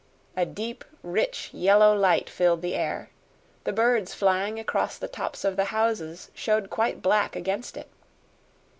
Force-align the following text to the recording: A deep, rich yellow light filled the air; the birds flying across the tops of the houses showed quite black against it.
A 0.35 0.47
deep, 0.47 0.83
rich 1.03 1.51
yellow 1.53 1.95
light 1.95 2.27
filled 2.27 2.63
the 2.63 2.73
air; 2.73 3.11
the 3.65 3.71
birds 3.71 4.15
flying 4.15 4.59
across 4.59 4.97
the 4.97 5.07
tops 5.07 5.45
of 5.45 5.57
the 5.57 5.65
houses 5.65 6.31
showed 6.33 6.71
quite 6.71 7.03
black 7.03 7.35
against 7.35 7.77
it. 7.77 7.87